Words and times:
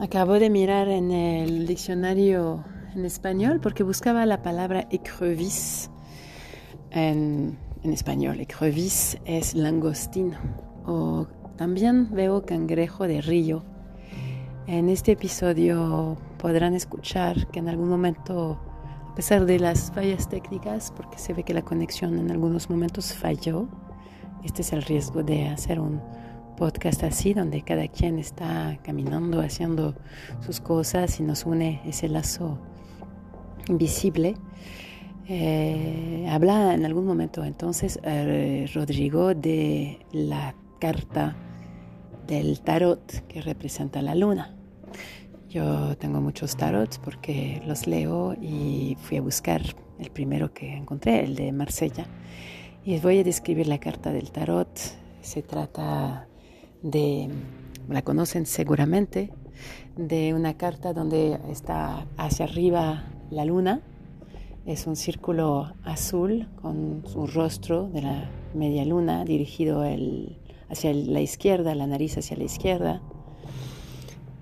Acabo 0.00 0.38
de 0.38 0.48
mirar 0.48 0.88
en 0.88 1.10
el 1.10 1.66
diccionario 1.66 2.64
en 2.94 3.04
español 3.04 3.60
porque 3.60 3.82
buscaba 3.82 4.24
la 4.24 4.40
palabra 4.40 4.88
écrevisse 4.90 5.90
en, 6.90 7.58
español. 7.82 8.40
Écrevisse 8.40 9.18
es 9.26 9.54
langostino 9.54 10.38
o 10.86 11.26
también 11.58 12.14
veo 12.14 12.46
cangrejo 12.46 13.06
de 13.06 13.20
río. 13.20 13.62
En 14.66 14.88
este 14.88 15.12
episodio 15.12 16.16
podrán 16.38 16.74
escuchar 16.74 17.48
que 17.48 17.58
en 17.58 17.68
algún 17.68 17.90
momento, 17.90 18.58
a 19.06 19.14
pesar 19.14 19.44
de 19.44 19.58
las 19.58 19.92
fallas 19.92 20.30
técnicas, 20.30 20.94
porque 20.96 21.18
se 21.18 21.34
ve 21.34 21.42
que 21.42 21.52
la 21.52 21.60
conexión 21.60 22.18
en 22.18 22.30
algunos 22.30 22.70
momentos 22.70 23.12
falló, 23.12 23.68
este 24.44 24.62
es 24.62 24.72
el 24.72 24.80
riesgo 24.80 25.22
de 25.22 25.48
hacer 25.48 25.78
un 25.78 26.00
podcast 26.60 27.04
así, 27.04 27.32
donde 27.32 27.62
cada 27.62 27.88
quien 27.88 28.18
está 28.18 28.78
caminando, 28.84 29.40
haciendo 29.40 29.94
sus 30.44 30.60
cosas 30.60 31.18
y 31.18 31.22
nos 31.22 31.46
une 31.46 31.80
ese 31.86 32.06
lazo 32.06 32.58
invisible. 33.66 34.34
Eh, 35.26 36.26
habla 36.28 36.74
en 36.74 36.84
algún 36.84 37.06
momento 37.06 37.44
entonces 37.44 37.98
eh, 38.02 38.68
Rodrigo 38.74 39.34
de 39.34 40.04
la 40.12 40.54
carta 40.78 41.34
del 42.26 42.60
tarot 42.60 43.26
que 43.26 43.40
representa 43.40 44.02
la 44.02 44.14
luna. 44.14 44.54
Yo 45.48 45.96
tengo 45.96 46.20
muchos 46.20 46.58
tarots 46.58 46.98
porque 46.98 47.62
los 47.66 47.86
leo 47.86 48.34
y 48.34 48.98
fui 49.00 49.16
a 49.16 49.22
buscar 49.22 49.62
el 49.98 50.10
primero 50.10 50.52
que 50.52 50.76
encontré, 50.76 51.24
el 51.24 51.36
de 51.36 51.52
Marsella. 51.52 52.04
Y 52.84 52.98
voy 52.98 53.20
a 53.20 53.24
describir 53.24 53.66
la 53.66 53.80
carta 53.80 54.12
del 54.12 54.30
tarot. 54.30 54.68
Se 55.22 55.42
trata 55.42 56.26
de, 56.82 57.28
la 57.88 58.02
conocen 58.02 58.46
seguramente, 58.46 59.32
de 59.96 60.34
una 60.34 60.56
carta 60.56 60.92
donde 60.92 61.38
está 61.50 62.06
hacia 62.16 62.46
arriba 62.46 63.04
la 63.30 63.44
luna. 63.44 63.82
Es 64.66 64.86
un 64.86 64.96
círculo 64.96 65.72
azul 65.84 66.48
con 66.60 67.02
su 67.06 67.26
rostro 67.26 67.88
de 67.88 68.02
la 68.02 68.30
media 68.54 68.84
luna 68.84 69.24
dirigido 69.24 69.82
hacia 70.68 70.92
la 70.92 71.20
izquierda, 71.20 71.74
la 71.74 71.86
nariz 71.86 72.18
hacia 72.18 72.36
la 72.36 72.44
izquierda. 72.44 73.02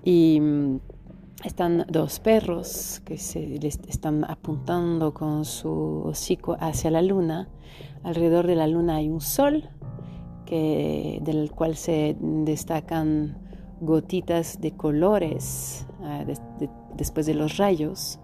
Y 0.03 0.39
mm, 0.39 0.79
están 1.43 1.85
dos 1.89 2.19
perros 2.19 3.01
que 3.05 3.17
se 3.17 3.59
están 3.87 4.25
apuntando 4.25 5.13
con 5.13 5.45
su 5.45 6.03
hocico 6.05 6.57
hacia 6.59 6.91
la 6.91 7.01
luna. 7.01 7.47
Alrededor 8.03 8.45
de 8.47 8.55
la 8.55 8.67
luna 8.67 8.97
hay 8.97 9.09
un 9.09 9.21
sol 9.21 9.69
del 10.49 11.51
cual 11.51 11.75
se 11.75 12.15
destacan 12.19 13.37
gotitas 13.81 14.59
de 14.59 14.71
colores 14.71 15.85
ah, 16.03 16.23
después 16.95 17.25
de 17.25 17.33
los 17.33 17.57
rayos. 17.57 18.19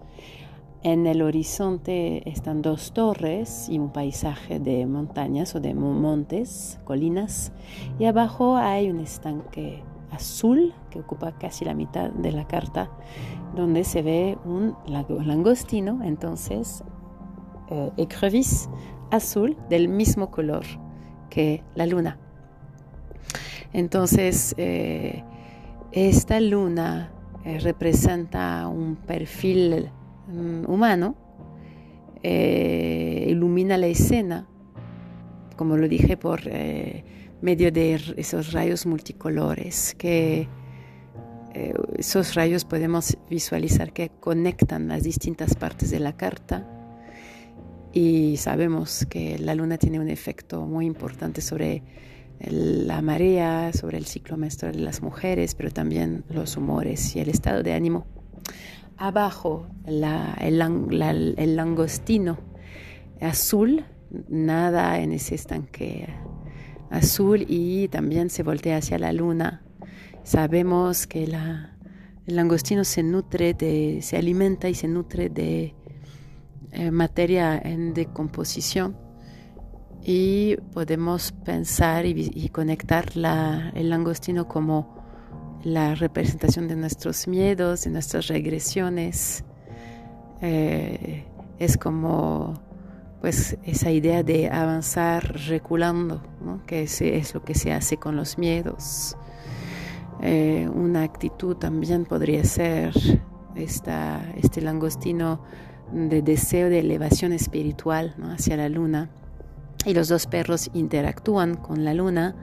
En 0.82 1.06
el 1.06 1.22
horizonte 1.22 2.28
están 2.28 2.62
dos 2.62 2.92
torres 2.92 3.68
y 3.68 3.78
un 3.78 3.92
paisaje 3.92 4.60
de 4.60 4.86
montañas 4.86 5.54
o 5.54 5.60
de 5.60 5.74
montes, 5.74 6.78
colinas. 6.84 7.52
Y 7.98 8.04
abajo 8.04 8.56
hay 8.56 8.90
un 8.90 9.00
estanque 9.00 9.82
azul 10.10 10.74
que 10.90 11.00
ocupa 11.00 11.32
casi 11.38 11.64
la 11.64 11.74
mitad 11.74 12.10
de 12.10 12.30
la 12.30 12.46
carta, 12.46 12.90
donde 13.56 13.82
se 13.82 14.02
ve 14.02 14.38
un 14.44 14.76
langostino, 14.86 16.02
entonces 16.04 16.84
eh, 17.70 17.90
azul 19.10 19.56
del 19.68 19.88
mismo 19.88 20.30
color 20.30 20.64
que 21.28 21.62
la 21.74 21.86
luna. 21.86 22.18
Entonces, 23.72 24.54
eh, 24.56 25.22
esta 25.92 26.40
luna 26.40 27.12
eh, 27.44 27.58
representa 27.58 28.68
un 28.68 28.96
perfil 28.96 29.90
mm, 30.28 30.70
humano, 30.70 31.14
eh, 32.22 33.26
ilumina 33.28 33.76
la 33.76 33.86
escena, 33.86 34.48
como 35.56 35.76
lo 35.76 35.88
dije, 35.88 36.16
por 36.16 36.40
medio 37.40 37.70
de 37.70 38.00
esos 38.16 38.52
rayos 38.52 38.86
multicolores 38.86 39.94
que 39.94 40.48
esos 41.96 42.34
rayos 42.34 42.66
podemos 42.66 43.16
visualizar 43.30 43.94
que 43.94 44.10
conectan 44.20 44.88
las 44.88 45.02
distintas 45.02 45.54
partes 45.54 45.90
de 45.90 46.00
la 46.00 46.14
carta 46.14 46.75
y 47.96 48.36
sabemos 48.36 49.06
que 49.08 49.38
la 49.38 49.54
luna 49.54 49.78
tiene 49.78 49.98
un 49.98 50.10
efecto 50.10 50.66
muy 50.66 50.84
importante 50.84 51.40
sobre 51.40 51.82
la 52.40 53.00
marea, 53.00 53.72
sobre 53.72 53.96
el 53.96 54.04
ciclo 54.04 54.36
menstrual 54.36 54.74
de 54.76 54.82
las 54.82 55.00
mujeres, 55.00 55.54
pero 55.54 55.70
también 55.70 56.22
los 56.28 56.58
humores 56.58 57.16
y 57.16 57.20
el 57.20 57.30
estado 57.30 57.62
de 57.62 57.72
ánimo. 57.72 58.04
Abajo 58.98 59.66
el, 59.86 60.58
langostino 61.56 62.36
azul 63.22 63.86
nada 64.28 65.00
en 65.00 65.12
ese 65.12 65.34
estanque 65.34 66.06
azul 66.90 67.46
y 67.48 67.88
también 67.88 68.28
se 68.28 68.42
voltea 68.42 68.76
hacia 68.76 68.98
la 68.98 69.14
luna. 69.14 69.62
Sabemos 70.22 71.06
que 71.06 71.26
la, 71.26 71.78
el 72.26 72.36
langostino 72.36 72.84
se 72.84 73.02
nutre 73.02 73.54
de, 73.54 74.00
se 74.02 74.18
alimenta 74.18 74.68
y 74.68 74.74
se 74.74 74.86
nutre 74.86 75.30
de 75.30 75.74
eh, 76.76 76.90
materia 76.90 77.58
en 77.58 77.94
decomposición 77.94 78.96
y 80.02 80.56
podemos 80.74 81.32
pensar 81.32 82.04
y, 82.04 82.48
conectar 82.50 83.06
el 83.74 83.90
langostino 83.90 84.46
como 84.46 84.94
la 85.64 85.94
representación 85.94 86.68
de 86.68 86.76
nuestros 86.76 87.26
miedos, 87.26 87.84
de 87.84 87.90
nuestras 87.90 88.28
regresiones. 88.28 89.42
Eh, 90.42 91.24
es 91.58 91.78
como 91.78 92.60
pues 93.22 93.56
esa 93.64 93.90
idea 93.90 94.22
de 94.22 94.50
avanzar 94.50 95.24
reculando, 95.48 96.22
que 96.66 96.82
es 96.82 97.34
lo 97.34 97.42
que 97.42 97.54
se 97.54 97.72
hace 97.72 97.96
con 97.96 98.16
los 98.16 98.36
miedos. 98.36 99.16
Eh, 100.20 100.68
una 100.72 101.02
actitud 101.02 101.56
también 101.56 102.04
podría 102.04 102.44
ser 102.44 102.92
esta, 103.54 104.24
este 104.36 104.60
langostino 104.60 105.42
de 105.92 106.22
deseo 106.22 106.68
de 106.68 106.80
elevación 106.80 107.32
espiritual 107.32 108.14
hacia 108.30 108.56
la 108.56 108.68
luna. 108.68 109.10
Y 109.84 109.94
los 109.94 110.08
dos 110.08 110.26
perros 110.26 110.70
interactúan 110.74 111.54
con 111.54 111.84
la 111.84 111.94
luna, 111.94 112.34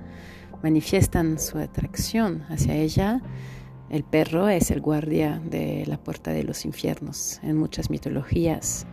manifiestan 0.61 1.39
su 1.39 1.57
atracción 1.57 2.43
hacia 2.49 2.75
ella. 2.75 3.21
El 3.89 4.03
perro 4.03 4.47
es 4.49 4.71
el 4.71 4.81
guardia 4.81 5.41
de 5.43 5.83
la 5.87 5.97
puerta 5.97 6.31
de 6.31 6.43
los 6.43 6.65
infiernos. 6.65 7.39
En 7.43 7.57
muchas 7.57 7.89
mitologías 7.89 8.87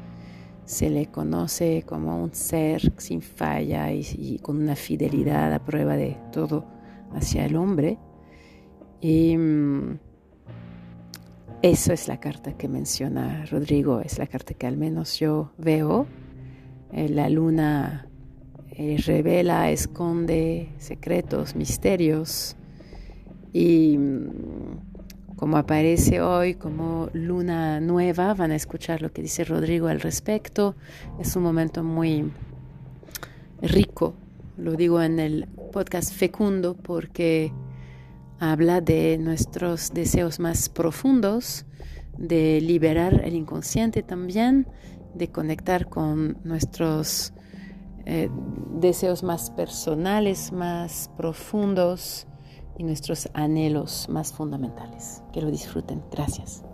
se 0.65 0.91
le 0.91 1.07
conoce 1.07 1.85
como 1.87 2.23
un 2.23 2.35
ser 2.35 2.93
sin 2.99 3.23
falla 3.23 3.93
y, 3.93 4.39
con 4.43 4.57
una 4.57 4.77
fidelidad 4.77 5.53
a 5.53 5.65
prueba 5.65 5.97
de 5.97 6.17
todo 6.33 6.65
hacia 7.13 7.45
el 7.45 7.57
hombre. 7.57 7.99
Y 9.01 9.37
mm, 9.37 9.99
eso 11.63 11.93
es 11.93 12.09
la 12.09 12.19
carta 12.19 12.55
que 12.57 12.69
menciona 12.69 13.45
Rodrigo, 13.47 14.01
es 14.01 14.19
la 14.19 14.27
carta 14.27 14.55
que 14.55 14.67
al 14.67 14.77
menos 14.77 15.19
yo 15.19 15.53
veo. 15.59 16.07
Eh, 16.93 17.09
la 17.09 17.29
luna 17.29 18.09
eh, 18.71 18.97
revela, 19.05 19.71
esconde 19.71 20.71
secretos, 20.79 21.55
misterios. 21.55 22.57
Y 23.53 23.99
mm, 23.99 25.37
como 25.37 25.59
aparece 25.59 26.23
hoy 26.23 26.55
como 26.55 27.11
luna 27.13 27.81
nueva, 27.81 28.33
van 28.33 28.53
a 28.53 28.57
escuchar 28.57 29.03
lo 29.03 29.13
que 29.13 29.21
dice 29.21 29.45
Rodrigo 29.45 29.89
al 29.89 30.01
respecto. 30.01 30.77
Es 31.19 31.37
un 31.37 31.43
momento 31.43 31.83
muy 31.83 32.31
rico, 33.61 34.15
lo 34.57 34.77
digo 34.77 35.03
en 35.03 35.19
el 35.19 35.47
podcast 35.73 36.13
fecundo 36.15 36.75
porque 36.75 37.53
habla 38.41 38.81
de 38.81 39.19
nuestros 39.19 39.93
deseos 39.93 40.41
más 40.41 40.69
profundos, 40.69 41.67
de 42.17 42.61
liberar 42.61 43.21
el 43.25 43.35
inconsciente 43.35 44.03
también, 44.03 44.67
de 45.15 45.31
conectar 45.31 45.89
con 45.89 46.39
nuestros 46.43 47.35
eh, 48.07 48.31
deseos 48.81 49.23
más 49.23 49.51
personales, 49.51 50.53
más 50.53 51.11
profundos 51.17 52.27
y 52.79 52.85
nuestros 52.85 53.29
anhelos 53.35 54.09
más 54.09 54.33
fundamentales. 54.33 55.23
Que 55.33 55.43
lo 55.43 55.51
disfruten. 55.51 56.03
Gracias. 56.11 56.65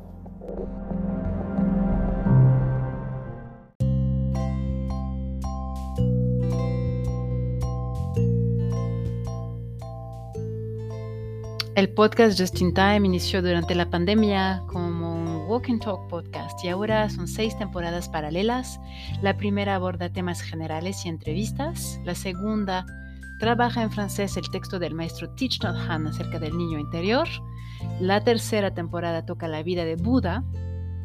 El 11.76 11.90
podcast 11.90 12.40
Just 12.40 12.62
in 12.62 12.72
Time 12.72 13.06
inició 13.06 13.42
durante 13.42 13.74
la 13.74 13.90
pandemia 13.90 14.62
como 14.66 15.14
un 15.14 15.46
Walk 15.46 15.68
and 15.68 15.82
Talk 15.82 16.08
podcast 16.08 16.64
y 16.64 16.68
ahora 16.68 17.10
son 17.10 17.28
seis 17.28 17.54
temporadas 17.58 18.08
paralelas. 18.08 18.80
La 19.20 19.36
primera 19.36 19.74
aborda 19.74 20.10
temas 20.10 20.40
generales 20.40 21.04
y 21.04 21.10
entrevistas, 21.10 22.00
la 22.06 22.14
segunda 22.14 22.86
trabaja 23.40 23.82
en 23.82 23.90
francés 23.90 24.38
el 24.38 24.48
texto 24.50 24.78
del 24.78 24.94
maestro 24.94 25.28
Thich 25.34 25.62
Nhat 25.62 25.76
Hanh 25.76 26.06
acerca 26.06 26.38
del 26.38 26.56
niño 26.56 26.78
interior. 26.78 27.28
La 28.00 28.24
tercera 28.24 28.72
temporada 28.72 29.26
toca 29.26 29.46
la 29.46 29.62
vida 29.62 29.84
de 29.84 29.96
Buda. 29.96 30.42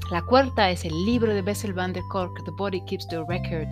La 0.09 0.21
cuarta 0.21 0.71
es 0.71 0.85
el 0.85 0.93
libro 1.03 1.33
de 1.33 1.41
Bessel 1.41 1.73
van 1.73 1.91
der 1.91 2.03
Kolk, 2.11 2.45
The 2.45 2.51
Body 2.57 2.79
Keeps 2.85 3.09
the 3.09 3.17
Record, 3.27 3.67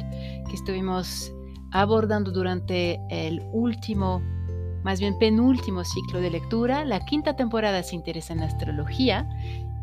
que 0.50 0.54
estuvimos 0.54 1.34
abordando 1.72 2.30
durante 2.30 3.00
el 3.10 3.42
último, 3.54 4.22
más 4.84 5.00
bien 5.00 5.18
penúltimo 5.18 5.84
ciclo 5.84 6.22
de 6.22 6.31
lectura. 6.31 6.86
La 6.86 7.06
quinta 7.06 7.36
temporada 7.36 7.84
se 7.84 7.96
interesa 7.96 8.34
en 8.34 8.42
astrología 8.42 9.28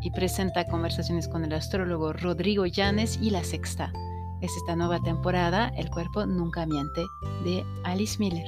y 0.01 0.11
presenta 0.11 0.65
conversaciones 0.65 1.27
con 1.27 1.43
el 1.43 1.53
astrólogo 1.53 2.13
Rodrigo 2.13 2.65
Llanes 2.65 3.19
y 3.21 3.29
la 3.29 3.43
sexta 3.43 3.91
es 4.41 4.55
esta 4.55 4.75
nueva 4.75 4.99
temporada 4.99 5.71
El 5.75 5.89
cuerpo 5.89 6.25
nunca 6.25 6.65
miente 6.65 7.05
de 7.43 7.65
Alice 7.83 8.17
Miller. 8.19 8.47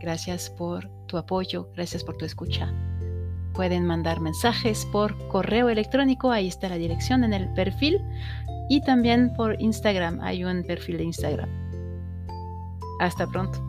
Gracias 0.00 0.50
por 0.50 0.88
tu 1.06 1.18
apoyo, 1.18 1.68
gracias 1.74 2.04
por 2.04 2.16
tu 2.16 2.24
escucha. 2.24 2.72
Pueden 3.54 3.86
mandar 3.86 4.20
mensajes 4.20 4.86
por 4.92 5.16
correo 5.28 5.68
electrónico, 5.68 6.30
ahí 6.30 6.46
está 6.46 6.68
la 6.68 6.76
dirección 6.76 7.24
en 7.24 7.32
el 7.32 7.52
perfil, 7.54 8.04
y 8.68 8.82
también 8.82 9.32
por 9.34 9.60
Instagram, 9.60 10.20
hay 10.20 10.44
un 10.44 10.62
perfil 10.62 10.98
de 10.98 11.04
Instagram. 11.04 11.48
Hasta 13.00 13.26
pronto. 13.26 13.65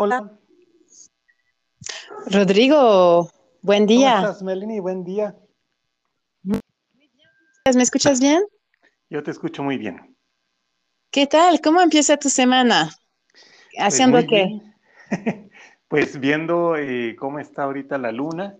Hola. 0.00 0.30
Rodrigo, 2.30 3.32
buen 3.62 3.84
día. 3.86 4.14
¿Cómo 4.14 4.26
estás, 4.28 4.42
Melanie? 4.44 4.78
Buen 4.78 5.02
día. 5.02 5.34
¿Me 6.44 7.82
escuchas 7.82 8.20
bien? 8.20 8.44
Yo 9.10 9.24
te 9.24 9.32
escucho 9.32 9.64
muy 9.64 9.76
bien. 9.76 10.16
¿Qué 11.10 11.26
tal? 11.26 11.60
¿Cómo 11.60 11.80
empieza 11.80 12.16
tu 12.16 12.28
semana? 12.28 12.90
Pues 13.32 13.74
¿Haciendo 13.80 14.24
qué? 14.24 14.60
pues 15.88 16.20
viendo 16.20 16.76
eh, 16.76 17.16
cómo 17.18 17.40
está 17.40 17.64
ahorita 17.64 17.98
la 17.98 18.12
luna, 18.12 18.56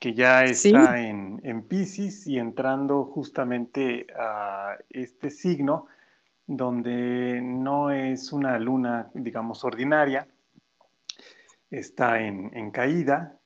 que 0.00 0.14
ya 0.14 0.42
está 0.42 1.00
en, 1.00 1.40
en 1.44 1.62
Pisces 1.62 2.26
y 2.26 2.40
entrando 2.40 3.04
justamente 3.04 4.08
a 4.18 4.76
este 4.88 5.30
signo 5.30 5.86
donde 6.48 7.40
no 7.40 7.92
es 7.92 8.32
una 8.32 8.58
luna, 8.58 9.12
digamos, 9.14 9.62
ordinaria, 9.62 10.26
está 11.70 12.20
en, 12.20 12.70
caída, 12.70 13.38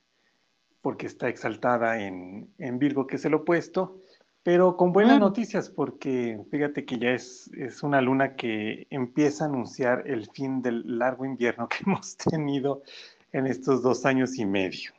porque 0.80 1.06
está 1.06 1.28
exaltada 1.28 2.00
en, 2.00 2.48
Virgo, 2.78 3.06
que 3.06 3.16
es 3.16 3.24
el 3.24 3.34
opuesto, 3.34 4.00
pero 4.42 4.76
con 4.76 4.92
buenas 4.92 5.18
noticias, 5.18 5.70
porque 5.70 6.38
fíjate 6.50 6.84
que 6.84 6.98
ya 6.98 7.10
es, 7.10 7.50
es 7.56 7.82
una 7.82 8.00
luna 8.00 8.36
que 8.36 8.86
empieza 8.90 9.44
a 9.44 9.48
anunciar 9.48 10.04
el 10.06 10.28
fin 10.30 10.60
del 10.60 10.98
largo 10.98 11.24
invierno 11.24 11.68
que 11.68 11.78
hemos 11.86 12.16
tenido 12.16 12.82
en 13.32 13.46
estos 13.46 13.82
dos 13.82 14.04
años 14.04 14.38
y 14.38 14.46
medio. 14.46 14.92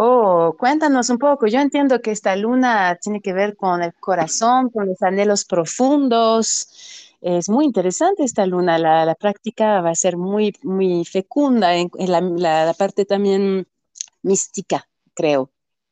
Oh, 0.00 0.54
cuéntanos 0.56 1.10
un 1.10 1.18
poco. 1.18 1.48
Yo 1.48 1.58
entiendo 1.58 2.00
que 2.00 2.12
esta 2.12 2.36
luna 2.36 2.96
tiene 3.02 3.20
que 3.20 3.32
ver 3.32 3.56
con 3.56 3.82
el 3.82 3.92
corazón, 3.94 4.70
con 4.70 4.86
los 4.86 5.02
anhelos 5.02 5.44
profundos, 5.44 7.07
es 7.20 7.48
muy 7.48 7.64
interesante 7.64 8.22
esta 8.22 8.46
luna, 8.46 8.78
la, 8.78 9.14
práctica 9.14 9.80
va 9.80 9.90
a 9.90 9.94
ser 9.94 10.16
muy, 10.16 10.54
muy 10.62 11.04
fecunda 11.04 11.74
en, 11.74 11.90
la, 11.96 12.74
parte 12.78 13.04
también 13.04 13.66
mística, 14.22 14.88
creo, 15.14 15.50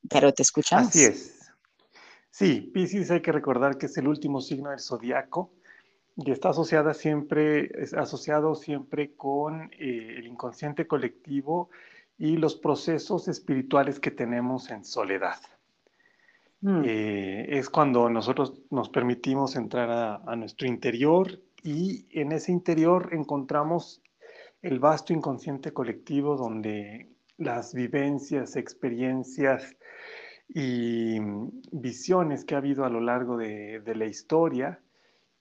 pero 0.09 0.33
te 0.33 0.43
escuchamos. 0.43 0.89
Así 0.89 1.05
es. 1.05 1.33
Sí, 2.31 2.71
Pisces 2.73 3.11
hay 3.11 3.23
que 3.23 3.33
recordar 3.33 3.79
que 3.79 3.87
es 3.87 3.97
el 3.97 4.09
último 4.09 4.41
signo 4.41 4.71
del 4.71 4.81
zodiaco 4.81 5.51
y 6.17 6.31
está 6.31 6.51
asociada 6.51 6.95
siempre, 6.95 7.71
es 7.83 7.95
asociado 7.95 8.55
siempre 8.55 9.15
con 9.17 9.71
eh, 9.73 10.17
el 10.19 10.27
inconsciente 10.27 10.87
colectivo 10.87 11.71
y 12.19 12.37
los 12.37 12.55
procesos 12.57 13.29
espirituales 13.29 14.01
que 14.01 14.11
tenemos 14.11 14.71
en 14.71 14.85
soledad. 14.85 15.39
Mm. 16.61 16.83
Eh, 16.85 17.47
es 17.59 17.69
cuando 17.69 18.09
nosotros 18.09 18.55
nos 18.71 18.89
permitimos 18.89 19.57
entrar 19.57 20.23
a, 20.27 20.37
nuestro 20.37 20.67
interior 20.67 21.41
y 21.63 22.07
en 22.11 22.33
ese 22.33 22.53
interior 22.53 23.11
encontramos 23.13 24.03
el 24.63 24.79
vasto 24.79 25.13
inconsciente 25.13 25.73
colectivo 25.73 26.37
donde 26.37 27.11
las 27.37 27.75
vivencias, 27.75 28.57
experiencias 28.57 29.77
y 30.49 31.19
visiones 31.73 32.45
que 32.45 32.55
ha 32.55 32.59
habido 32.59 32.85
a 32.85 32.91
lo 32.91 33.01
largo 33.01 33.37
de, 33.37 33.83
la 33.95 34.07
historia 34.07 34.81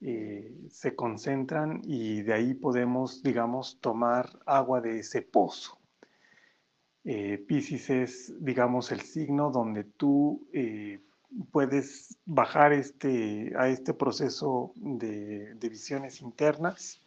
eh, 0.01 0.53
se 0.69 0.95
concentran 0.95 1.81
y 1.83 2.21
de 2.23 2.33
ahí 2.33 2.53
podemos, 2.53 3.23
digamos, 3.23 3.79
tomar 3.79 4.29
agua 4.45 4.81
de 4.81 4.99
ese 4.99 5.21
pozo. 5.21 5.79
Eh, 7.05 7.45
es, 7.47 8.33
digamos, 8.43 8.91
el 8.91 9.01
signo 9.01 9.51
donde 9.51 9.83
tú 9.83 10.47
eh, 10.51 11.04
puedes 11.51 12.17
bajar 12.25 12.73
este, 12.73 13.53
a 13.57 13.67
este 13.67 13.93
proceso 13.93 14.73
de, 14.75 15.55
visiones 15.69 16.21
internas 16.21 17.01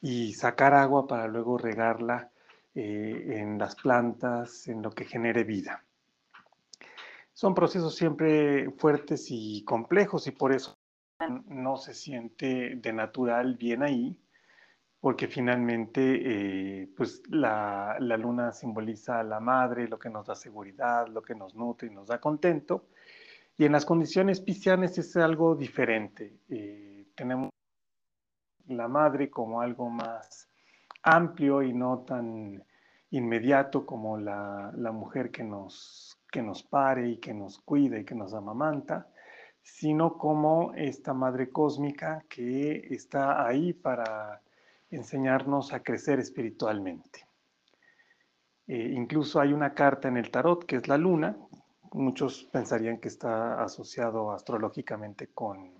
y 0.00 0.32
sacar 0.34 0.74
agua 0.74 1.06
para 1.06 1.28
luego 1.28 1.58
regarla 1.58 2.30
eh, 2.74 3.36
en 3.38 3.58
las 3.58 3.76
plantas, 3.76 4.68
en 4.68 4.82
lo 4.82 4.90
que 4.90 5.04
genere 5.04 5.44
vida. 5.44 5.84
Son 7.32 7.54
procesos 7.54 7.94
siempre 7.94 8.70
fuertes 8.72 9.26
y 9.30 9.64
complejos 9.64 10.26
y 10.26 10.30
por 10.30 10.52
eso 10.52 10.78
no 11.46 11.76
se 11.76 11.94
siente 11.94 12.76
de 12.76 12.92
natural 12.92 13.56
bien 13.56 13.82
ahí, 13.82 14.18
porque 15.00 15.26
finalmente 15.26 16.82
eh, 16.82 16.88
pues 16.94 17.22
la, 17.30 17.96
luna 17.98 18.52
simboliza 18.52 19.20
a 19.20 19.24
la 19.24 19.40
madre, 19.40 19.88
lo 19.88 19.98
que 19.98 20.10
nos 20.10 20.26
da 20.26 20.34
seguridad, 20.34 21.08
lo 21.08 21.22
que 21.22 21.34
nos 21.34 21.54
nutre 21.54 21.88
y 21.88 21.94
nos 21.94 22.08
da 22.08 22.20
contento. 22.20 22.88
Y 23.60 23.66
en 23.66 23.72
las 23.72 23.84
condiciones 23.84 24.40
piscianas 24.40 24.96
es 24.96 25.14
algo 25.18 25.54
diferente. 25.54 26.38
Eh, 26.48 27.08
tenemos 27.14 27.50
la 28.68 28.88
madre 28.88 29.28
como 29.28 29.60
algo 29.60 29.90
más 29.90 30.48
amplio 31.02 31.62
y 31.62 31.74
no 31.74 31.98
tan 31.98 32.64
inmediato 33.10 33.84
como 33.84 34.16
la, 34.16 34.72
mujer 34.94 35.30
que 35.30 35.44
nos, 35.44 36.18
que 36.32 36.40
nos 36.40 36.62
pare 36.62 37.06
y 37.10 37.16
que 37.18 37.34
nos 37.34 37.58
cuida 37.58 37.98
y 37.98 38.04
que 38.06 38.14
nos 38.14 38.32
amamanta, 38.32 39.08
sino 39.60 40.16
como 40.16 40.72
esta 40.74 41.12
madre 41.12 41.50
cósmica 41.50 42.24
que 42.30 42.88
está 42.88 43.46
ahí 43.46 43.74
para 43.74 44.40
enseñarnos 44.88 45.74
a 45.74 45.82
crecer 45.82 46.18
espiritualmente. 46.18 47.26
Eh, 48.66 48.90
incluso 48.94 49.38
hay 49.38 49.52
una 49.52 49.74
carta 49.74 50.08
en 50.08 50.16
el 50.16 50.30
tarot 50.30 50.64
que 50.64 50.76
es 50.76 50.88
la 50.88 50.96
luna. 50.96 51.36
Muchos 51.92 52.44
pensarían 52.44 52.98
que 52.98 53.08
está 53.08 53.62
asociado 53.62 54.32
astrológicamente 54.32 55.28
con, 55.28 55.72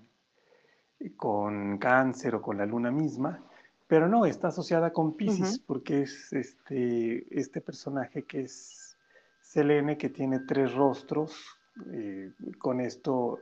con 1.17 1.79
cáncer 1.79 2.35
o 2.35 2.43
con 2.43 2.59
la 2.59 2.67
luna 2.67 2.90
misma, 2.90 3.43
pero 3.87 4.09
no, 4.09 4.26
está 4.26 4.49
asociada 4.49 4.93
con 4.93 5.17
Pisces 5.17 5.59
porque 5.59 6.02
es 6.02 6.33
este, 6.33 7.26
este 7.31 7.61
personaje 7.61 8.25
que 8.25 8.43
es 8.43 8.97
Selene, 9.40 9.99
que 9.99 10.11
tiene 10.11 10.40
tres 10.40 10.75
rostros. 10.75 11.59
Eh, 11.93 12.33
con 12.59 12.81
esto 12.81 13.38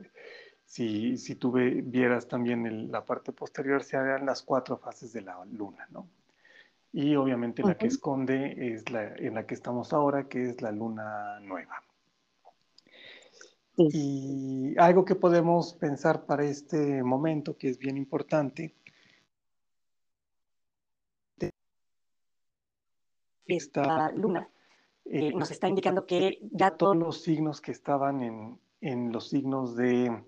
si, 0.68 1.16
si 1.16 1.34
tú 1.34 1.50
vieras 1.52 2.28
también 2.28 2.92
la 2.92 3.04
parte 3.04 3.32
posterior, 3.32 3.82
se 3.82 3.96
harían 3.96 4.26
las 4.26 4.42
cuatro 4.42 4.76
fases 4.76 5.14
de 5.14 5.22
la 5.22 5.42
luna, 5.46 5.88
¿no? 5.90 6.06
Y 6.92 7.16
obviamente 7.16 7.62
la 7.62 7.76
que 7.76 7.86
esconde 7.86 8.74
es 8.74 8.90
la 8.90 9.14
en 9.16 9.34
la 9.34 9.46
que 9.46 9.54
estamos 9.54 9.92
ahora, 9.94 10.28
que 10.28 10.50
es 10.50 10.60
la 10.60 10.70
luna 10.70 11.40
nueva. 11.40 11.82
Y 13.78 14.74
algo 14.78 15.04
que 15.04 15.14
podemos 15.14 15.72
pensar 15.74 16.26
para 16.26 16.44
este 16.44 17.02
momento, 17.02 17.56
que 17.56 17.68
es 17.68 17.78
bien 17.78 17.96
importante, 17.96 18.74
esta 23.46 24.10
luna 24.12 24.48
eh, 25.06 25.32
nos 25.32 25.50
está 25.50 25.68
indicando 25.68 26.04
que 26.04 26.38
ya 26.52 26.72
todos 26.72 26.96
los 26.96 27.22
signos 27.22 27.62
que 27.62 27.72
estaban 27.72 28.22
en, 28.22 28.58
en 28.80 29.10
los 29.10 29.30
signos 29.30 29.74
de 29.74 30.22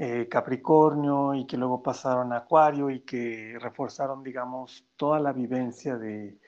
eh, 0.00 0.28
Capricornio 0.28 1.34
y 1.34 1.44
que 1.44 1.56
luego 1.56 1.82
pasaron 1.82 2.32
a 2.32 2.36
Acuario 2.36 2.88
y 2.88 3.00
que 3.00 3.58
reforzaron, 3.60 4.22
digamos, 4.22 4.86
toda 4.96 5.18
la 5.18 5.32
vivencia 5.32 5.96
de, 5.96 6.38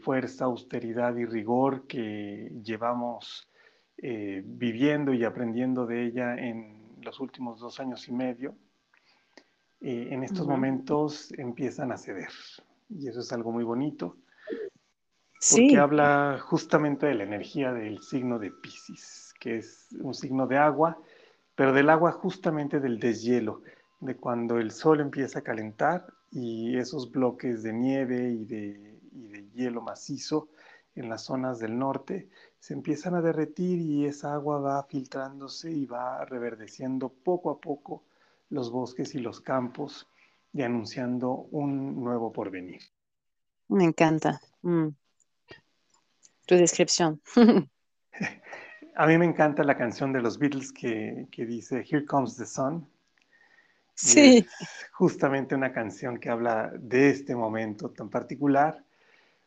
fuerza, 0.00 0.44
austeridad 0.44 1.16
y 1.16 1.24
rigor 1.24 1.88
que 1.88 2.52
llevamos 2.62 3.48
eh, 3.98 4.42
viviendo 4.44 5.12
y 5.12 5.24
aprendiendo 5.24 5.86
de 5.86 6.04
ella 6.06 6.36
en 6.36 6.82
los 7.02 7.20
últimos 7.20 7.60
dos 7.60 7.80
años 7.80 8.08
y 8.08 8.12
medio, 8.12 8.54
eh, 9.80 10.08
en 10.10 10.24
estos 10.24 10.46
momentos 10.46 11.32
empiezan 11.36 11.92
a 11.92 11.98
ceder. 11.98 12.30
Y 12.88 13.08
eso 13.08 13.20
es 13.20 13.32
algo 13.32 13.52
muy 13.52 13.64
bonito, 13.64 14.16
porque 15.50 15.78
habla 15.78 16.38
justamente 16.40 17.06
de 17.06 17.14
la 17.14 17.24
energía 17.24 17.72
del 17.72 18.00
signo 18.00 18.38
de 18.38 18.50
Pisces, 18.50 19.34
que 19.38 19.58
es 19.58 19.88
un 20.00 20.14
signo 20.14 20.46
de 20.46 20.56
agua, 20.56 20.98
pero 21.54 21.72
del 21.72 21.90
agua 21.90 22.12
justamente 22.12 22.80
del 22.80 22.98
deshielo, 22.98 23.62
de 24.00 24.16
cuando 24.16 24.58
el 24.58 24.70
sol 24.70 25.00
empieza 25.00 25.40
a 25.40 25.42
calentar 25.42 26.06
y 26.30 26.76
esos 26.76 27.10
bloques 27.10 27.62
de 27.62 27.72
nieve 27.72 28.30
y 28.30 28.44
de, 28.44 28.98
y 29.12 29.28
de 29.28 29.50
hielo 29.50 29.82
macizo 29.82 30.48
en 30.96 31.08
las 31.08 31.22
zonas 31.22 31.58
del 31.58 31.78
norte 31.78 32.28
se 32.58 32.74
empiezan 32.74 33.14
a 33.14 33.22
derretir 33.22 33.80
y 33.80 34.06
esa 34.06 34.34
agua 34.34 34.58
va 34.58 34.82
filtrándose 34.84 35.70
y 35.70 35.86
va 35.86 36.24
reverdeciendo 36.24 37.08
poco 37.08 37.50
a 37.50 37.60
poco 37.60 38.04
los 38.50 38.70
bosques 38.70 39.14
y 39.14 39.18
los 39.18 39.40
campos 39.40 40.08
y 40.52 40.62
anunciando 40.62 41.30
un 41.50 42.02
nuevo 42.02 42.32
porvenir. 42.32 42.80
Me 43.68 43.84
encanta 43.84 44.40
mm. 44.62 44.88
tu 46.46 46.54
descripción. 46.54 47.20
a 48.96 49.06
mí 49.06 49.18
me 49.18 49.24
encanta 49.24 49.64
la 49.64 49.76
canción 49.76 50.12
de 50.12 50.20
los 50.20 50.38
Beatles 50.38 50.72
que, 50.72 51.26
dice 51.36 51.84
Here 51.88 52.04
Comes 52.04 52.36
the 52.36 52.46
Sun. 52.46 52.88
Sí. 53.96 54.44
justamente 54.92 55.54
una 55.54 55.72
canción 55.72 56.18
que 56.18 56.28
habla 56.28 56.72
de 56.76 57.10
este 57.10 57.36
momento 57.36 57.90
tan 57.90 58.10
particular 58.10 58.84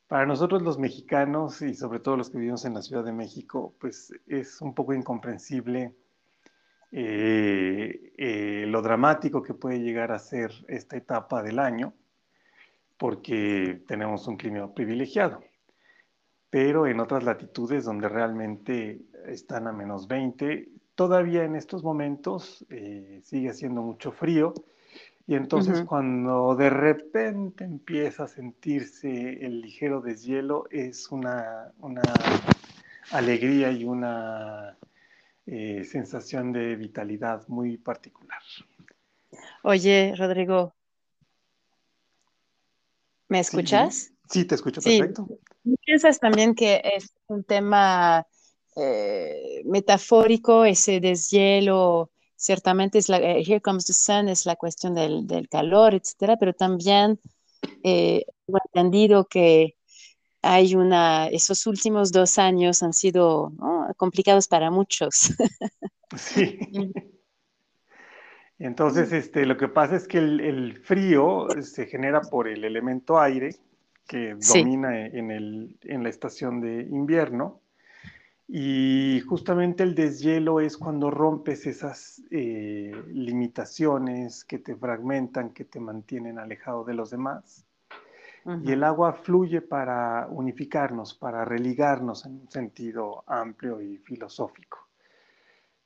para 0.08 0.26
nosotros 0.26 0.62
los 0.62 0.80
mexicanos 0.80 1.62
y 1.62 1.74
sobre 1.74 2.00
todo 2.00 2.16
los 2.16 2.30
que 2.30 2.38
vivimos 2.38 2.64
en 2.66 2.74
la 2.74 2.82
Ciudad 2.82 3.04
de 3.04 3.12
México, 3.12 3.76
pues 3.80 4.14
es 4.26 4.62
un 4.62 4.74
poco 4.74 4.94
incomprensible 4.94 5.94
eh, 6.92 8.14
eh, 8.18 8.66
lo 8.68 8.82
dramático 8.82 9.44
que 9.44 9.54
puede 9.54 9.82
llegar 9.82 10.14
a 10.14 10.20
ser 10.20 10.52
esta 10.70 10.96
etapa 10.96 11.44
del 11.44 11.60
año, 11.60 11.94
porque 12.98 13.84
tenemos 13.86 14.28
un 14.28 14.38
clima 14.38 14.74
privilegiado. 14.74 15.42
Pero 16.50 16.88
en 16.88 17.02
otras 17.02 17.26
latitudes 17.26 17.84
donde 17.84 18.08
realmente 18.08 19.02
están 19.26 19.68
a 19.68 19.74
menos 19.74 20.08
20, 20.08 20.70
todavía 20.96 21.44
en 21.44 21.58
estos 21.58 21.84
momentos 21.84 22.66
eh, 22.70 23.20
sigue 23.24 23.50
haciendo 23.50 23.82
mucho 23.82 24.14
frío 24.14 24.54
y 25.28 25.36
entonces 25.36 25.82
cuando 25.82 26.56
de 26.56 26.70
repente 26.70 27.66
empieza 27.66 28.24
a 28.24 28.28
sentirse 28.30 29.46
el 29.46 29.60
ligero 29.60 30.00
deshielo, 30.00 30.68
es 30.72 31.12
una, 31.12 31.74
alegría 33.12 33.70
y 33.72 33.84
una 33.84 34.78
eh, 35.46 35.84
sensación 35.84 36.54
de 36.54 36.78
vitalidad 36.78 37.46
muy 37.50 37.78
particular. 37.78 38.40
Oye, 39.64 40.14
Rodrigo, 40.16 40.74
¿me 43.28 43.42
escuchas? 43.42 44.14
Sí, 44.30 44.46
te 44.46 44.56
escucho 44.56 44.82
perfecto. 44.82 45.28
¿Piensas 45.86 46.20
también 46.20 46.56
que 46.56 46.82
es 46.96 47.14
un 47.28 47.44
tema 47.44 48.26
eh, 48.78 49.62
metafórico, 49.66 50.64
ese 50.64 51.02
deshielo? 51.02 52.12
Ciertamente 52.38 53.00
es 53.00 53.10
la, 53.10 53.18
eh, 53.18 53.44
Here 53.46 53.60
Comes 53.60 53.86
the 53.86 53.94
Sun 53.94 54.30
es 54.30 54.46
la 54.46 54.56
cuestión 54.56 54.94
del, 54.94 55.28
del 55.28 55.50
calor, 55.50 55.94
etcétera, 55.94 56.38
pero 56.38 56.54
también 56.54 57.20
eh, 57.84 58.24
he 58.48 58.54
entendido 58.68 59.26
que 59.26 59.76
hay 60.42 60.76
una, 60.76 61.28
esos 61.28 61.68
últimos 61.68 62.12
dos 62.14 62.38
años 62.38 62.82
han 62.84 62.94
sido 62.94 63.52
complicados 63.98 64.48
para 64.48 64.72
muchos. 64.72 65.34
Sí. 66.16 66.58
Entonces, 68.60 69.12
este, 69.12 69.46
lo 69.46 69.58
que 69.58 69.68
pasa 69.68 69.98
es 69.98 70.08
que 70.08 70.20
el, 70.20 70.40
el 70.40 70.78
frío 70.78 71.48
se 71.62 71.86
genera 71.86 72.22
por 72.22 72.48
el 72.48 72.64
elemento 72.64 73.20
aire 73.20 73.58
que 74.08 74.36
domina 74.36 75.06
en, 75.06 75.32
el, 75.32 75.78
en 75.84 76.02
la 76.02 76.10
estación 76.10 76.62
de 76.62 76.84
invierno 76.84 77.62
y 78.48 79.20
justamente 79.28 79.84
el 79.84 79.94
deshielo 79.94 80.62
es 80.62 80.78
cuando 80.78 81.12
rompes 81.12 81.68
esas 81.68 82.24
eh, 82.32 82.94
limitaciones 83.08 84.46
que 84.46 84.60
te 84.60 84.76
fragmentan, 84.76 85.50
que 85.50 85.66
te 85.66 85.82
mantienen 85.82 86.40
alejado 86.40 86.86
de 86.86 86.94
los 86.94 87.10
demás. 87.10 87.66
Y 88.64 88.72
el 88.72 88.86
agua 88.86 89.12
fluye 89.12 89.60
para 89.60 90.26
unificarnos, 90.30 91.14
para 91.14 91.44
religarnos 91.44 92.26
en 92.26 92.40
un 92.40 92.50
sentido 92.50 93.26
amplio 93.28 93.82
y 93.82 93.98
filosófico. 93.98 94.88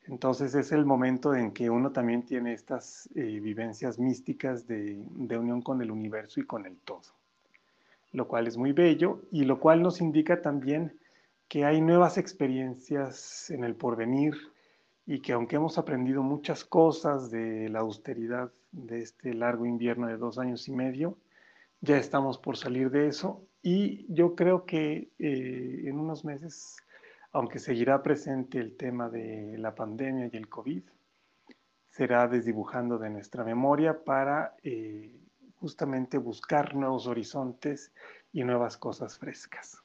Entonces 0.06 0.54
es 0.54 0.72
el 0.72 0.86
momento 0.86 1.34
en 1.34 1.54
que 1.54 1.72
uno 1.72 1.92
también 1.92 2.24
tiene 2.24 2.54
estas 2.54 3.10
eh, 3.16 3.40
vivencias 3.40 3.98
místicas 3.98 4.68
de, 4.68 5.04
de 5.10 5.38
unión 5.40 5.64
con 5.64 5.82
el 5.82 5.90
universo 5.90 6.40
y 6.40 6.46
con 6.46 6.68
el 6.68 6.78
todo, 6.78 7.02
lo 8.12 8.28
cual 8.28 8.46
es 8.46 8.58
muy 8.58 8.74
bello 8.74 9.24
y 9.32 9.46
lo 9.46 9.60
cual 9.60 9.82
nos 9.82 10.00
indica 10.00 10.40
también 10.44 11.00
que 11.52 11.66
hay 11.66 11.82
nuevas 11.82 12.18
experiencias 12.18 13.50
en 13.50 13.66
el 13.66 13.76
porvenir 13.76 14.36
y 15.06 15.20
que 15.20 15.34
aunque 15.34 15.58
hemos 15.58 15.78
aprendido 15.78 16.24
muchas 16.24 16.64
cosas 16.64 17.30
de 17.30 17.68
la 17.68 17.80
austeridad 17.80 18.54
de 18.72 19.02
este 19.02 19.34
largo 19.34 19.66
invierno 19.66 20.08
de 20.08 20.16
dos 20.16 20.40
años 20.40 20.70
y 20.70 20.72
medio, 20.72 21.18
ya 21.82 21.98
estamos 21.98 22.38
por 22.38 22.56
salir 22.56 22.90
de 22.90 23.08
eso 23.08 23.46
y 23.62 24.06
yo 24.08 24.34
creo 24.34 24.66
que 24.66 25.10
eh, 25.20 25.82
en 25.88 26.00
unos 26.00 26.24
meses, 26.24 26.78
aunque 27.34 27.60
seguirá 27.60 28.02
presente 28.02 28.58
el 28.58 28.78
tema 28.78 29.10
de 29.10 29.58
la 29.58 29.76
pandemia 29.76 30.30
y 30.32 30.38
el 30.38 30.48
COVID, 30.48 30.84
será 31.90 32.30
desdibujando 32.30 32.98
de 32.98 33.10
nuestra 33.10 33.44
memoria 33.44 34.06
para 34.06 34.56
eh, 34.64 35.20
justamente 35.56 36.18
buscar 36.18 36.76
nuevos 36.76 37.08
horizontes 37.08 37.92
y 38.32 38.46
nuevas 38.46 38.78
cosas 38.78 39.18
frescas. 39.18 39.81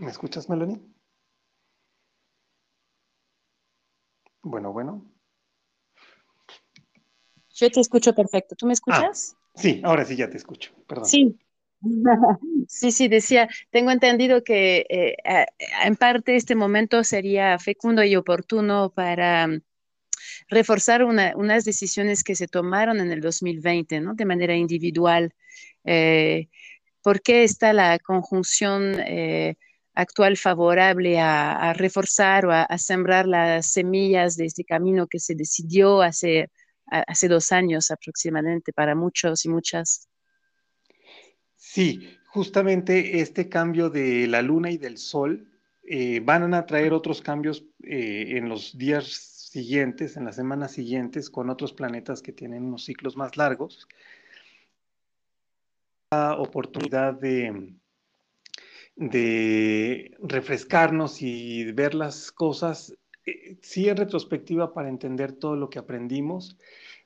¿Me 0.00 0.10
escuchas, 0.10 0.48
Melanie? 0.48 0.80
Bueno, 4.40 4.72
bueno. 4.72 5.04
Yo 7.50 7.70
te 7.70 7.80
escucho 7.80 8.14
perfecto. 8.14 8.56
¿Tú 8.56 8.66
me 8.66 8.72
escuchas? 8.72 9.36
Ah, 9.36 9.60
sí, 9.60 9.82
ahora 9.84 10.06
sí 10.06 10.16
ya 10.16 10.30
te 10.30 10.38
escucho. 10.38 10.72
Perdón. 10.86 11.04
Sí. 11.04 11.38
Sí, 12.68 12.92
sí, 12.92 13.08
decía, 13.08 13.48
tengo 13.70 13.90
entendido 13.90 14.44
que 14.44 14.86
eh, 14.88 15.16
en 15.84 15.96
parte 15.96 16.36
este 16.36 16.54
momento 16.54 17.02
sería 17.02 17.58
fecundo 17.58 18.04
y 18.04 18.14
oportuno 18.14 18.90
para 18.90 19.48
mm, 19.48 19.62
reforzar 20.48 21.04
unas 21.04 21.64
decisiones 21.64 22.22
que 22.22 22.36
se 22.36 22.46
tomaron 22.46 23.00
en 23.00 23.10
el 23.10 23.20
2020, 23.20 24.00
¿no? 24.00 24.14
De 24.14 24.24
manera 24.24 24.54
individual. 24.54 25.34
Eh, 25.84 26.48
¿Por 27.02 27.22
qué 27.22 27.44
está 27.44 27.72
la 27.72 27.98
conjunción 27.98 28.94
eh, 29.00 29.56
actual 30.00 30.36
favorable 30.36 31.20
a, 31.20 31.72
reforzar 31.74 32.46
o 32.46 32.52
a, 32.52 32.78
sembrar 32.78 33.26
las 33.26 33.66
semillas 33.72 34.36
de 34.36 34.46
este 34.46 34.64
camino 34.64 35.06
que 35.06 35.18
se 35.18 35.34
decidió 35.34 36.02
hace, 36.02 36.50
hace 36.86 37.28
dos 37.28 37.52
años 37.52 37.90
aproximadamente 37.90 38.72
para 38.72 38.94
muchos 38.94 39.44
y 39.44 39.48
muchas. 39.48 40.08
Sí, 41.56 42.18
justamente 42.28 43.20
este 43.20 43.48
cambio 43.48 43.90
de 43.90 44.26
la 44.26 44.42
luna 44.42 44.70
y 44.70 44.78
del 44.78 44.98
sol 44.98 45.46
eh, 45.82 46.20
van 46.20 46.54
a 46.54 46.66
traer 46.66 46.92
otros 46.92 47.20
cambios 47.20 47.64
eh, 47.82 48.36
en 48.36 48.48
los 48.48 48.76
días 48.78 49.06
siguientes, 49.50 50.16
en 50.16 50.24
las 50.24 50.36
semanas 50.36 50.72
siguientes, 50.72 51.28
con 51.28 51.50
otros 51.50 51.72
planetas 51.72 52.22
que 52.22 52.32
tienen 52.32 52.64
unos 52.64 52.84
ciclos 52.84 53.16
más 53.16 53.36
largos. 53.36 53.88
La 56.12 56.36
oportunidad 56.36 57.14
de, 57.14 57.74
de 59.00 60.14
refrescarnos 60.20 61.22
y 61.22 61.72
ver 61.72 61.94
las 61.94 62.30
cosas, 62.30 62.94
eh, 63.24 63.56
sí 63.62 63.88
en 63.88 63.96
retrospectiva 63.96 64.74
para 64.74 64.90
entender 64.90 65.32
todo 65.32 65.56
lo 65.56 65.70
que 65.70 65.78
aprendimos, 65.78 66.58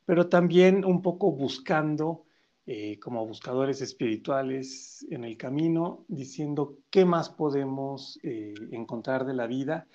pero 0.04 0.28
también 0.28 0.84
un 0.84 1.02
poco 1.02 1.30
buscando, 1.30 2.24
eh, 2.66 2.98
como 2.98 3.24
buscadores 3.24 3.80
espirituales 3.80 5.06
en 5.08 5.22
el 5.22 5.36
camino, 5.36 6.04
diciendo 6.08 6.78
qué 6.90 7.04
más 7.04 7.30
podemos 7.30 8.18
eh, 8.24 8.54
encontrar 8.72 9.24
de 9.24 9.34
la 9.34 9.46
vida 9.46 9.86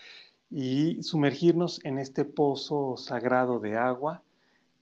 y 0.49 1.03
sumergirnos 1.03 1.83
en 1.83 1.99
este 1.99 2.23
pozo 2.23 2.95
sagrado 2.95 3.59
de 3.59 3.75
agua 3.75 4.23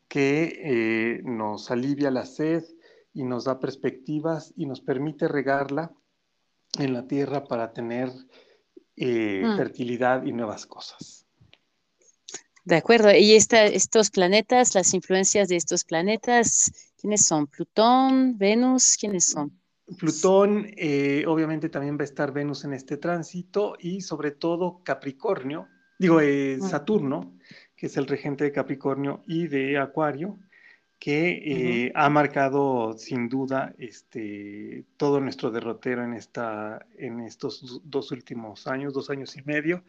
que 0.08 1.22
nos 1.26 1.70
alivia 1.72 2.12
la 2.12 2.26
sed 2.26 2.64
y 3.14 3.24
nos 3.24 3.44
da 3.46 3.60
perspectivas 3.60 4.54
y 4.56 4.68
nos 4.68 4.80
permite 4.80 5.28
regarla 5.28 5.92
en 6.80 6.94
la 6.94 7.08
tierra 7.08 7.44
para 7.46 7.74
tener 7.74 8.10
eh, 8.96 9.44
mm. 9.46 9.58
fertilidad 9.58 10.26
y 10.26 10.32
nuevas 10.32 10.66
cosas. 10.66 11.28
De 12.68 12.76
acuerdo. 12.76 13.12
¿Y 13.16 13.34
estos 13.34 14.10
planetas, 14.10 14.76
las 14.76 14.94
influencias 14.94 15.48
de 15.48 15.56
estos 15.56 15.86
planetas, 15.86 16.94
quiénes 17.00 17.24
son? 17.26 17.48
¿Plutón, 17.48 18.38
Venus? 18.38 18.98
¿Quiénes 19.00 19.30
son? 19.30 19.58
Plutón, 19.98 20.68
eh, 20.76 21.24
obviamente 21.28 21.70
también 21.70 21.98
va 21.98 22.02
a 22.02 22.04
estar 22.04 22.34
Venus 22.34 22.66
en 22.66 22.74
este 22.74 22.98
tránsito 22.98 23.78
y 23.80 24.02
sobre 24.02 24.32
todo 24.32 24.82
Capricornio, 24.84 25.70
digo 25.98 26.20
eh, 26.20 26.60
ah. 26.62 26.68
Saturno, 26.68 27.38
que 27.74 27.86
es 27.86 27.96
el 27.96 28.06
regente 28.06 28.44
de 28.44 28.52
Capricornio 28.52 29.24
y 29.26 29.48
de 29.48 29.78
Acuario, 29.78 30.38
que 31.00 31.86
eh, 31.86 31.92
ha 31.96 32.10
marcado 32.10 32.94
sin 32.98 33.30
duda 33.30 33.74
este, 33.78 34.86
todo 34.98 35.20
nuestro 35.20 35.52
derrotero 35.52 36.04
en, 36.04 36.14
esta, 36.14 36.86
en 36.98 37.20
estos 37.20 37.82
dos 37.84 38.12
últimos 38.12 38.68
años, 38.68 38.94
dos 38.94 39.10
años 39.10 39.36
y 39.38 39.44
medio 39.44 39.84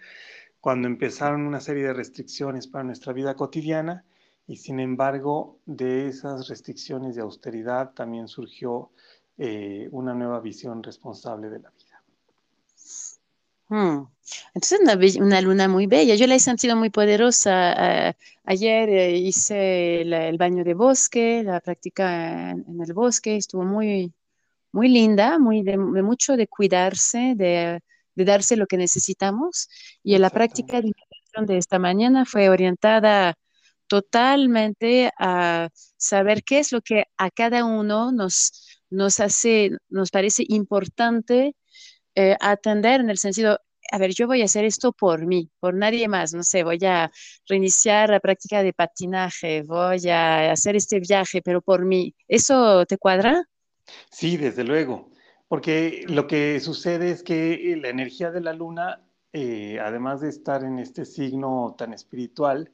cuando 0.60 0.88
empezaron 0.88 1.46
una 1.46 1.60
serie 1.60 1.84
de 1.84 1.94
restricciones 1.94 2.66
para 2.66 2.84
nuestra 2.84 3.12
vida 3.12 3.34
cotidiana 3.34 4.04
y 4.46 4.56
sin 4.56 4.80
embargo 4.80 5.60
de 5.66 6.08
esas 6.08 6.48
restricciones 6.48 7.14
de 7.14 7.22
austeridad 7.22 7.92
también 7.94 8.28
surgió 8.28 8.90
eh, 9.36 9.88
una 9.92 10.14
nueva 10.14 10.40
visión 10.40 10.82
responsable 10.82 11.48
de 11.48 11.60
la 11.60 11.70
vida. 11.70 11.87
Hmm. 13.68 14.04
Entonces 14.54 14.80
una, 14.80 15.24
una, 15.24 15.40
luna 15.40 15.68
muy 15.68 15.86
bella, 15.86 16.14
yo 16.14 16.26
la 16.26 16.34
he 16.34 16.40
sentido 16.40 16.76
muy 16.76 16.90
poderosa. 16.90 18.08
Eh, 18.08 18.14
ayer 18.44 18.88
eh, 18.88 19.16
hice 19.18 20.02
el 20.02 20.38
baño 20.38 20.64
de 20.64 20.74
bosque, 20.74 21.42
la 21.44 21.60
práctica 21.60 22.50
en, 22.50 22.80
el 22.80 22.92
bosque, 22.92 23.36
estuvo 23.36 23.64
muy, 23.64 24.12
muy 24.72 24.88
linda, 24.88 25.38
muy 25.38 25.62
de 25.62 25.76
mucho 25.78 26.36
de 26.36 26.46
cuidarse, 26.48 27.34
de 27.36 27.80
de 28.18 28.24
darse 28.24 28.56
lo 28.56 28.66
que 28.66 28.76
necesitamos. 28.76 29.68
Y 30.02 30.14
en 30.16 30.22
la 30.22 30.30
práctica 30.30 30.82
de 30.82 30.92
de 31.46 31.58
esta 31.58 31.78
mañana 31.78 32.24
fue 32.24 32.48
orientada 32.48 33.34
totalmente 33.86 35.12
a 35.18 35.68
saber 35.96 36.42
qué 36.42 36.58
es 36.58 36.72
lo 36.72 36.80
que 36.80 37.04
a 37.16 37.30
cada 37.30 37.64
uno 37.64 38.10
nos, 38.10 38.80
nos 38.90 39.20
hace, 39.20 39.70
nos 39.88 40.10
parece 40.10 40.44
importante 40.48 41.54
eh, 42.18 42.36
atender 42.40 43.00
en 43.00 43.10
el 43.10 43.18
sentido, 43.18 43.60
a 43.92 43.98
ver, 43.98 44.10
yo 44.12 44.26
voy 44.26 44.42
a 44.42 44.46
hacer 44.46 44.64
esto 44.64 44.92
por 44.92 45.24
mí, 45.24 45.48
por 45.60 45.74
nadie 45.74 46.08
más, 46.08 46.34
no 46.34 46.42
sé, 46.42 46.64
voy 46.64 46.84
a 46.84 47.12
reiniciar 47.46 48.10
la 48.10 48.18
práctica 48.18 48.64
de 48.64 48.72
patinaje, 48.72 49.62
voy 49.62 50.08
a 50.08 50.50
hacer 50.50 50.74
este 50.74 50.98
viaje, 50.98 51.42
pero 51.42 51.62
por 51.62 51.84
mí. 51.84 52.12
¿Eso 52.26 52.84
te 52.86 52.98
cuadra? 52.98 53.44
Sí, 54.10 54.36
desde 54.36 54.64
luego. 54.64 55.10
Porque 55.46 56.04
lo 56.08 56.26
que 56.26 56.58
sucede 56.58 57.12
es 57.12 57.22
que 57.22 57.78
la 57.80 57.88
energía 57.88 58.32
de 58.32 58.40
la 58.40 58.52
luna, 58.52 59.00
eh, 59.32 59.78
además 59.80 60.20
de 60.20 60.30
estar 60.30 60.64
en 60.64 60.80
este 60.80 61.04
signo 61.04 61.76
tan 61.78 61.92
espiritual, 61.92 62.72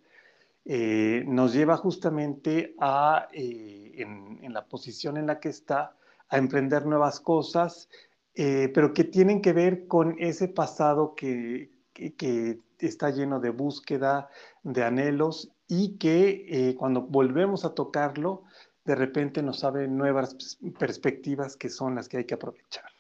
eh, 0.65 1.23
nos 1.27 1.53
lleva 1.53 1.77
justamente 1.77 2.75
a, 2.81 3.29
eh, 3.33 3.93
en, 3.99 4.55
la 4.55 4.65
posición 4.65 5.19
en 5.19 5.27
la 5.27 5.39
que 5.39 5.51
está, 5.51 5.97
a 6.31 6.39
emprender 6.39 6.87
nuevas 6.87 7.21
cosas, 7.21 7.91
pero 8.35 8.93
que 8.93 9.05
tienen 9.05 9.41
que 9.41 9.53
ver 9.53 9.87
con 9.87 10.17
ese 10.19 10.49
pasado 10.49 11.15
que, 11.15 11.71
que 11.93 12.59
está 12.79 13.11
lleno 13.11 13.41
de 13.41 13.51
búsqueda, 13.51 14.29
de 14.63 14.83
anhelos 14.83 15.53
y 15.69 15.97
que 15.99 16.75
cuando 16.79 17.03
volvemos 17.03 17.65
a 17.65 17.75
tocarlo, 17.75 18.43
de 18.85 18.95
repente 18.95 19.43
nos 19.43 19.65
abre 19.65 19.89
nuevas 19.89 20.37
perspectivas 20.79 21.57
que 21.57 21.71
son 21.71 21.95
las 21.95 22.09
que 22.09 22.19
hay 22.19 22.25
que 22.25 22.35
aprovechar. 22.35 22.91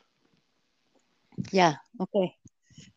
Ya, 1.53 1.83
ok. 1.99 2.33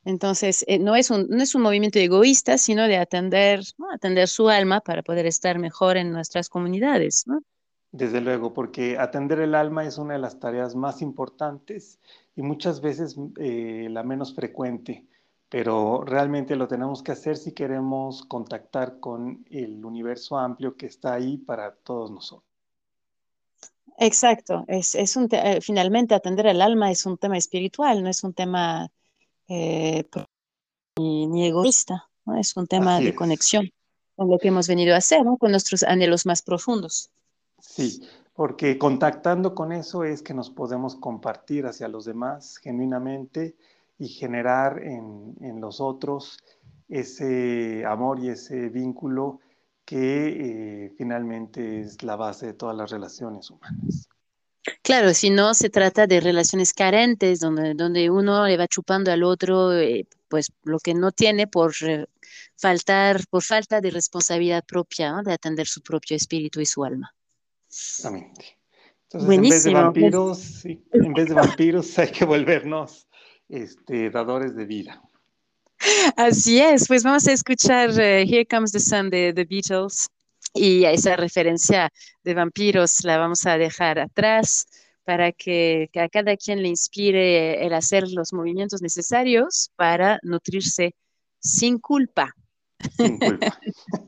Entonces, 0.05 0.63
eh, 0.67 0.79
no, 0.79 0.95
es 0.95 1.09
un, 1.11 1.27
no 1.29 1.43
es 1.43 1.53
un 1.53 1.61
movimiento 1.61 1.99
egoísta, 1.99 2.57
sino 2.57 2.87
de 2.87 2.97
atender, 2.97 3.61
atender 3.93 4.27
su 4.27 4.49
alma 4.49 4.79
para 4.79 5.03
poder 5.03 5.25
estar 5.25 5.59
mejor 5.59 5.97
en 5.97 6.11
nuestras 6.11 6.49
comunidades. 6.49 7.25
¿no? 7.27 7.41
Desde 7.91 8.21
luego, 8.21 8.53
porque 8.53 8.97
atender 8.97 9.39
el 9.39 9.55
alma 9.55 9.85
es 9.85 9.97
una 9.97 10.13
de 10.13 10.19
las 10.19 10.39
tareas 10.39 10.75
más 10.75 11.01
importantes 11.01 11.99
y 12.35 12.41
muchas 12.41 12.81
veces 12.81 13.15
eh, 13.37 13.87
la 13.89 14.03
menos 14.03 14.35
frecuente, 14.35 15.05
pero 15.49 16.03
realmente 16.03 16.55
lo 16.55 16.67
tenemos 16.67 17.01
que 17.01 17.13
hacer 17.13 17.37
si 17.37 17.53
queremos 17.53 18.23
contactar 18.23 18.99
con 18.99 19.45
el 19.49 19.85
universo 19.85 20.37
amplio 20.37 20.75
que 20.75 20.87
está 20.87 21.13
ahí 21.13 21.37
para 21.37 21.75
todos 21.75 22.11
nosotros. 22.11 22.47
Exacto, 23.97 24.63
es, 24.67 24.93
es 24.93 25.15
un 25.15 25.27
eh, 25.31 25.59
finalmente 25.59 26.13
atender 26.13 26.47
al 26.47 26.61
alma 26.61 26.91
es 26.91 27.05
un 27.07 27.17
tema 27.17 27.37
espiritual, 27.37 28.03
no 28.03 28.09
es 28.09 28.23
un 28.23 28.33
tema 28.33 28.91
eh, 29.47 30.03
ni, 30.99 31.47
egoísta, 31.47 32.07
¿no? 32.25 32.37
es 32.37 32.55
un 32.55 32.67
tema 32.67 32.99
de 32.99 33.15
conexión 33.15 33.71
con 34.15 34.29
lo 34.29 34.37
que 34.37 34.49
hemos 34.49 34.67
venido 34.67 34.93
a 34.93 34.97
hacer, 34.97 35.23
¿no? 35.23 35.37
con 35.37 35.51
nuestros 35.51 35.81
anhelos 35.81 36.27
más 36.27 36.43
profundos. 36.43 37.09
Sí, 37.59 38.01
porque 38.33 38.77
contactando 38.77 39.55
con 39.55 39.71
eso 39.71 40.03
es 40.03 40.21
que 40.21 40.33
nos 40.33 40.49
podemos 40.49 40.95
compartir 40.95 41.65
hacia 41.65 41.87
los 41.87 42.05
demás 42.05 42.57
genuinamente 42.57 43.55
y 43.97 44.07
generar 44.09 44.83
en, 44.83 45.35
en 45.41 45.59
los 45.59 45.81
otros 45.81 46.37
ese 46.87 47.83
amor 47.85 48.19
y 48.19 48.29
ese 48.29 48.69
vínculo 48.69 49.39
que 49.87 50.85
eh, 50.85 50.93
finalmente 50.97 51.79
es 51.79 52.03
la 52.03 52.15
base 52.17 52.47
de 52.47 52.53
todas 52.53 52.75
las 52.75 52.91
relaciones 52.91 53.49
humanas. 53.49 54.09
Claro, 54.81 55.13
si 55.13 55.29
no 55.29 55.53
se 55.53 55.69
trata 55.69 56.07
de 56.07 56.19
relaciones 56.19 56.73
carentes, 56.73 57.39
donde, 57.39 57.73
donde 57.73 58.09
uno 58.09 58.45
le 58.45 58.57
va 58.57 58.67
chupando 58.67 59.11
al 59.11 59.23
otro, 59.23 59.73
eh, 59.73 60.05
pues 60.27 60.51
lo 60.63 60.79
que 60.79 60.93
no 60.93 61.11
tiene 61.11 61.47
por 61.47 61.73
eh, 61.83 62.05
faltar, 62.57 63.21
por 63.29 63.43
falta 63.43 63.79
de 63.79 63.91
responsabilidad 63.91 64.65
propia, 64.65 65.21
de 65.23 65.33
atender 65.33 65.67
su 65.67 65.81
propio 65.81 66.17
espíritu 66.17 66.59
y 66.59 66.65
su 66.65 66.83
alma. 66.83 67.13
Exactamente. 67.77 68.57
Entonces, 69.03 69.35
en 69.35 69.41
vez 69.41 69.63
de 69.63 69.73
vampiros, 69.73 70.65
en 70.65 71.13
vez 71.13 71.29
de 71.29 71.33
vampiros 71.35 71.99
hay 71.99 72.11
que 72.11 72.25
volvernos 72.25 73.07
este, 73.47 74.09
dadores 74.09 74.55
de 74.55 74.65
vida. 74.65 75.01
Así 76.15 76.59
es, 76.59 76.87
pues 76.87 77.03
vamos 77.03 77.27
a 77.27 77.31
escuchar 77.31 77.91
eh, 77.99 78.23
Here 78.23 78.45
Comes 78.45 78.71
the 78.71 78.79
Sun 78.79 79.09
de 79.09 79.31
The 79.33 79.45
Beatles 79.45 80.07
y 80.53 80.85
esa 80.85 81.15
referencia 81.15 81.91
de 82.23 82.33
vampiros 82.33 83.03
la 83.03 83.17
vamos 83.17 83.45
a 83.45 83.57
dejar 83.57 83.99
atrás 83.99 84.65
para 85.05 85.31
que, 85.31 85.89
a 85.95 86.09
cada 86.09 86.35
quien 86.35 86.61
le 86.61 86.67
inspire 86.67 87.65
el 87.65 87.73
hacer 87.73 88.09
los 88.09 88.33
movimientos 88.33 88.81
necesarios 88.81 89.71
para 89.75 90.19
nutrirse 90.23 90.95
sin 91.39 91.79
culpa. 91.79 92.35
Sin 92.95 93.17
culpa. 93.17 93.59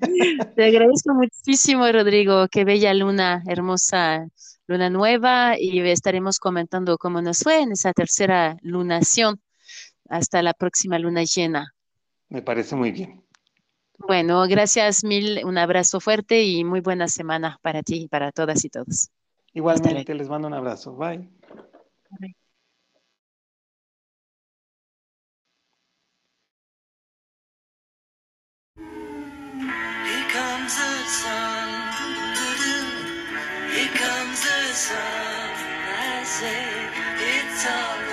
Te 0.56 0.66
agradezco 0.66 1.14
muchísimo, 1.14 1.92
Rodrigo. 1.92 2.48
Qué 2.50 2.66
bella 2.66 2.94
luna, 2.94 3.44
hermosa 3.48 4.28
luna 4.68 4.90
nueva 4.90 5.60
y 5.60 5.80
estaremos 5.80 6.40
comentando 6.40 6.98
cómo 7.00 7.22
nos 7.22 7.40
fue 7.40 7.62
en 7.62 7.72
esa 7.72 7.92
tercera 7.92 8.56
lunación 8.62 9.42
hasta 10.08 10.44
la 10.44 10.54
próxima 10.54 11.00
luna 11.00 11.24
llena. 11.24 11.74
Me 12.30 12.44
parece 12.44 12.76
muy 12.76 12.92
bien. 12.92 13.24
Bueno, 13.98 14.46
gracias 14.48 15.04
mil, 15.04 15.44
un 15.44 15.58
abrazo 15.58 16.00
fuerte 16.00 16.44
y 16.44 16.64
muy 16.64 16.82
buena 16.82 17.08
semana 17.08 17.60
para 17.62 17.84
ti 17.84 18.04
y 18.04 18.08
para 18.08 18.32
todas 18.32 18.64
y 18.64 18.70
todos. 18.70 19.10
Igualmente, 19.54 20.14
les 20.14 20.30
mando 20.30 20.48
un 20.48 20.54
abrazo. 20.54 20.96
Bye. 20.96 21.28
Bye. 22.20 22.36
comes 30.70 30.78
the 30.78 31.10
sun. 31.10 31.70
Here 33.72 33.94
comes 33.94 34.42
the 34.42 34.74
sun. 34.74 35.52
I 35.98 36.24
say 36.24 36.64
it's 37.18 37.66
all. 37.66 38.09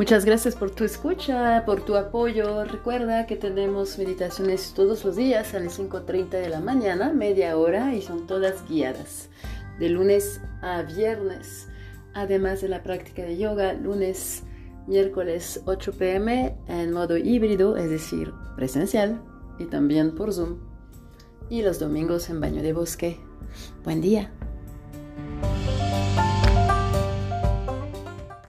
Muchas 0.00 0.24
gracias 0.24 0.56
por 0.56 0.70
tu 0.70 0.84
escucha, 0.84 1.62
por 1.66 1.84
tu 1.84 1.94
apoyo. 1.94 2.64
Recuerda 2.64 3.26
que 3.26 3.36
tenemos 3.36 3.98
meditaciones 3.98 4.72
todos 4.72 5.04
los 5.04 5.14
días 5.14 5.52
a 5.52 5.60
las 5.60 5.78
5.30 5.78 6.30
de 6.30 6.48
la 6.48 6.60
mañana, 6.60 7.12
media 7.12 7.58
hora, 7.58 7.94
y 7.94 8.00
son 8.00 8.26
todas 8.26 8.66
guiadas, 8.66 9.28
de 9.78 9.90
lunes 9.90 10.40
a 10.62 10.80
viernes. 10.80 11.68
Además 12.14 12.62
de 12.62 12.68
la 12.68 12.82
práctica 12.82 13.20
de 13.20 13.36
yoga, 13.36 13.74
lunes, 13.74 14.42
miércoles 14.86 15.60
8 15.66 15.92
pm 15.92 16.56
en 16.66 16.92
modo 16.92 17.18
híbrido, 17.18 17.76
es 17.76 17.90
decir, 17.90 18.32
presencial, 18.56 19.20
y 19.58 19.66
también 19.66 20.14
por 20.14 20.32
Zoom. 20.32 20.60
Y 21.50 21.60
los 21.60 21.78
domingos 21.78 22.30
en 22.30 22.40
baño 22.40 22.62
de 22.62 22.72
bosque. 22.72 23.20
Buen 23.84 24.00
día. 24.00 24.32